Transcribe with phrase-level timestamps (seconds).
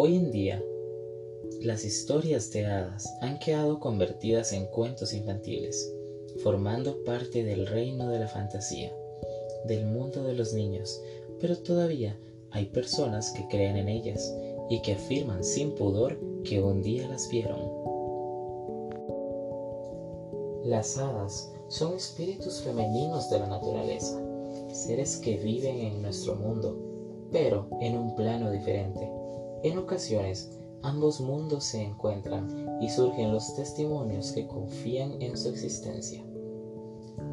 [0.00, 0.62] Hoy en día,
[1.60, 5.92] las historias de hadas han quedado convertidas en cuentos infantiles,
[6.40, 8.96] formando parte del reino de la fantasía,
[9.64, 11.02] del mundo de los niños,
[11.40, 12.16] pero todavía
[12.52, 14.32] hay personas que creen en ellas
[14.70, 17.58] y que afirman sin pudor que un día las vieron.
[20.62, 24.16] Las hadas son espíritus femeninos de la naturaleza,
[24.72, 26.78] seres que viven en nuestro mundo,
[27.32, 29.17] pero en un plano diferente.
[29.62, 30.50] En ocasiones,
[30.82, 36.24] ambos mundos se encuentran y surgen los testimonios que confían en su existencia.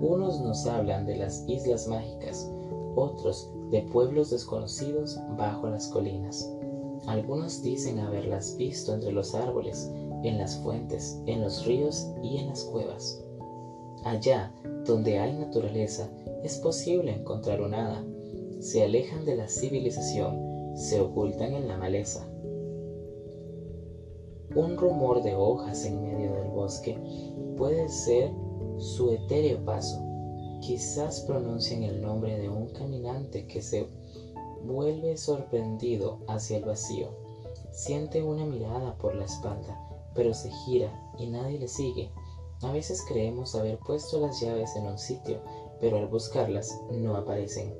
[0.00, 2.50] Unos nos hablan de las islas mágicas,
[2.96, 6.50] otros de pueblos desconocidos bajo las colinas.
[7.06, 9.90] Algunos dicen haberlas visto entre los árboles,
[10.22, 13.22] en las fuentes, en los ríos y en las cuevas.
[14.04, 14.52] Allá
[14.86, 16.08] donde hay naturaleza
[16.42, 18.02] es posible encontrar un hada.
[18.60, 22.26] Se alejan de la civilización, se ocultan en la maleza.
[24.54, 26.96] Un rumor de hojas en medio del bosque
[27.56, 28.30] puede ser
[28.78, 30.00] su etéreo paso.
[30.60, 33.86] Quizás pronuncien el nombre de un caminante que se
[34.64, 37.08] vuelve sorprendido hacia el vacío.
[37.72, 39.78] Siente una mirada por la espalda,
[40.14, 42.10] pero se gira y nadie le sigue.
[42.62, 45.40] A veces creemos haber puesto las llaves en un sitio,
[45.80, 47.74] pero al buscarlas no aparecen.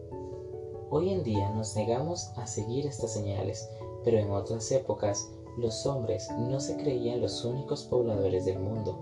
[0.90, 3.68] Hoy en día nos negamos a seguir estas señales,
[4.04, 8.98] pero en otras épocas los hombres no se creían los únicos pobladores del mundo,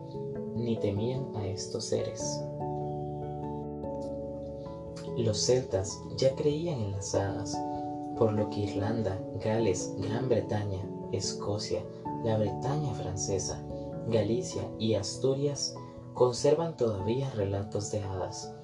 [0.54, 2.42] ni temían a estos seres.
[5.16, 7.58] Los celtas ya creían en las hadas,
[8.16, 10.80] por lo que Irlanda, Gales, Gran Bretaña,
[11.10, 11.82] Escocia,
[12.24, 13.62] la Bretaña francesa,
[14.08, 15.74] Galicia y Asturias
[16.14, 18.54] conservan todavía relatos de hadas,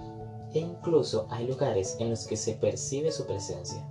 [0.54, 3.86] e incluso hay lugares en los que se percibe su presencia.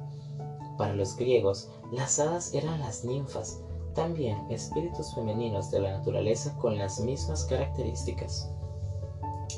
[0.77, 3.59] Para los griegos, las hadas eran las ninfas,
[3.95, 8.51] también espíritus femeninos de la naturaleza con las mismas características.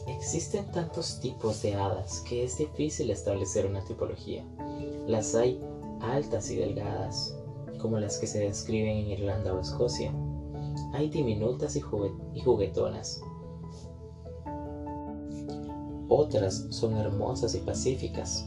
[0.07, 4.45] Existen tantos tipos de hadas que es difícil establecer una tipología.
[5.07, 5.59] Las hay
[6.01, 7.35] altas y delgadas,
[7.79, 10.13] como las que se describen en Irlanda o Escocia.
[10.93, 13.21] Hay diminutas y, juguetonas.
[16.09, 18.45] Otras son hermosas y pacíficas,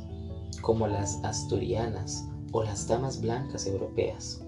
[0.62, 4.40] como las asturianas o las damas blancas europeas.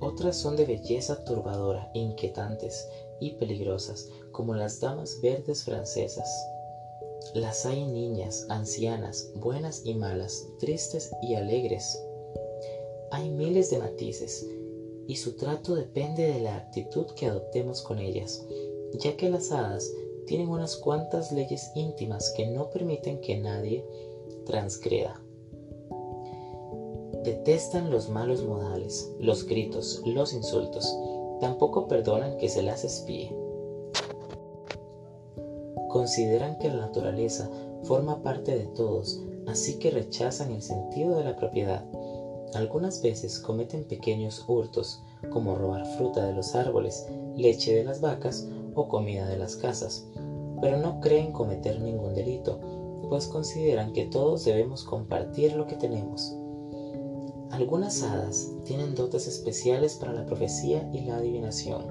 [0.00, 2.88] Otras son de belleza turbadora, inquietantes
[3.20, 6.28] y peligrosas, como las damas verdes francesas.
[7.34, 12.00] Las hay niñas, ancianas, buenas y malas, tristes y alegres.
[13.10, 14.46] Hay miles de matices,
[15.06, 18.44] y su trato depende de la actitud que adoptemos con ellas,
[19.00, 19.90] ya que las hadas
[20.26, 23.84] tienen unas cuantas leyes íntimas que no permiten que nadie
[24.46, 25.20] transgreda.
[27.24, 30.92] Detestan los malos modales, los gritos, los insultos.
[31.40, 33.34] Tampoco perdonan que se las espíe.
[35.88, 37.48] Consideran que la naturaleza
[37.84, 41.84] forma parte de todos, así que rechazan el sentido de la propiedad.
[42.54, 47.06] Algunas veces cometen pequeños hurtos, como robar fruta de los árboles,
[47.36, 50.06] leche de las vacas o comida de las casas,
[50.60, 52.60] pero no creen cometer ningún delito,
[53.08, 56.36] pues consideran que todos debemos compartir lo que tenemos.
[57.50, 61.84] Algunas hadas tienen dotes especiales para la profecía y la adivinación.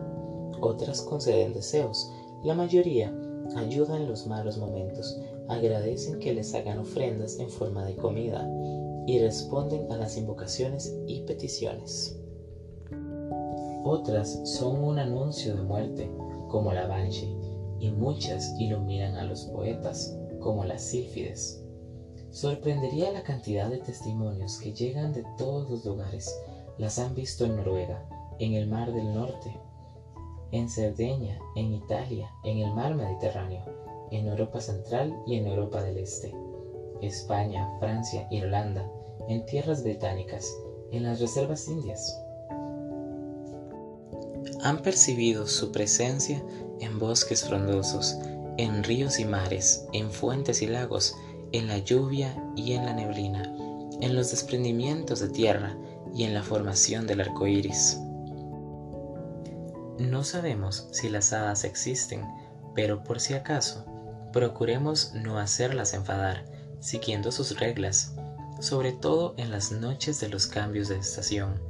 [0.59, 2.11] Otras conceden deseos.
[2.43, 3.13] La mayoría
[3.55, 8.49] ayudan en los malos momentos, agradecen que les hagan ofrendas en forma de comida
[9.05, 12.17] y responden a las invocaciones y peticiones.
[13.83, 16.09] Otras son un anuncio de muerte,
[16.51, 17.35] como la Banshee,
[17.79, 21.63] y muchas iluminan a los poetas, como las sílfides.
[22.29, 26.33] Sorprendería la cantidad de testimonios que llegan de todos los lugares.
[26.77, 28.07] Las han visto en Noruega,
[28.39, 29.59] en el Mar del Norte,
[30.51, 33.63] en Cerdeña, en Italia, en el Mar Mediterráneo,
[34.11, 36.33] en Europa Central y en Europa del Este,
[37.01, 38.89] España, Francia, Irlanda,
[39.27, 40.53] en tierras británicas,
[40.91, 42.20] en las reservas indias.
[44.63, 46.43] Han percibido su presencia
[46.79, 48.17] en bosques frondosos,
[48.57, 51.15] en ríos y mares, en fuentes y lagos,
[51.51, 53.43] en la lluvia y en la neblina,
[54.01, 55.75] en los desprendimientos de tierra
[56.13, 57.99] y en la formación del arco iris.
[59.97, 62.25] No sabemos si las hadas existen,
[62.75, 63.85] pero por si acaso,
[64.31, 66.45] procuremos no hacerlas enfadar,
[66.79, 68.15] siguiendo sus reglas,
[68.59, 71.61] sobre todo en las noches de los cambios de estación,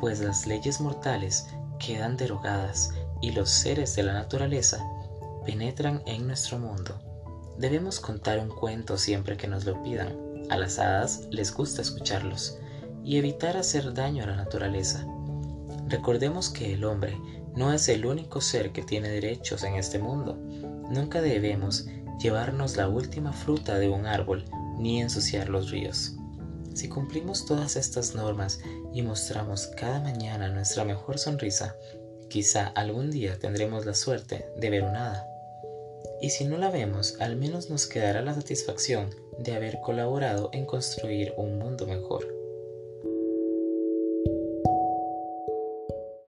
[0.00, 1.46] pues las leyes mortales
[1.80, 4.78] quedan derogadas y los seres de la naturaleza
[5.44, 7.00] penetran en nuestro mundo.
[7.58, 10.16] Debemos contar un cuento siempre que nos lo pidan.
[10.50, 12.58] A las hadas les gusta escucharlos
[13.02, 15.04] y evitar hacer daño a la naturaleza.
[15.88, 17.18] Recordemos que el hombre
[17.56, 20.36] no es el único ser que tiene derechos en este mundo.
[20.88, 21.86] Nunca debemos
[22.20, 24.44] llevarnos la última fruta de un árbol
[24.78, 26.16] ni ensuciar los ríos.
[26.80, 28.58] Si cumplimos todas estas normas
[28.94, 31.76] y mostramos cada mañana nuestra mejor sonrisa,
[32.30, 35.28] quizá algún día tendremos la suerte de ver un hada.
[36.22, 40.64] Y si no la vemos, al menos nos quedará la satisfacción de haber colaborado en
[40.64, 42.39] construir un mundo mejor.